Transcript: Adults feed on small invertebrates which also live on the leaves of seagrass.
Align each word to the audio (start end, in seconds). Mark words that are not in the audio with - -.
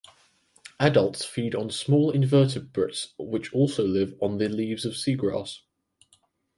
Adults 0.79 1.23
feed 1.23 1.53
on 1.53 1.69
small 1.69 2.09
invertebrates 2.09 3.13
which 3.19 3.53
also 3.53 3.83
live 3.85 4.15
on 4.19 4.39
the 4.39 4.49
leaves 4.49 4.83
of 4.83 4.93
seagrass. 4.93 5.59